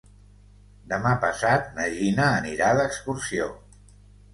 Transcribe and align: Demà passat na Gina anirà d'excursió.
Demà 0.93 1.11
passat 1.27 1.69
na 1.77 1.87
Gina 2.01 2.29
anirà 2.41 2.75
d'excursió. 2.83 3.57